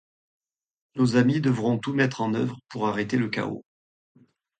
Nos 0.95 1.15
amis 1.15 1.41
devront 1.41 1.77
tout 1.77 1.93
mettre 1.93 2.21
en 2.21 2.33
œuvre 2.33 2.57
pour 2.69 2.87
arrêter 2.87 3.17
le 3.17 3.29
chaos. 3.29 3.63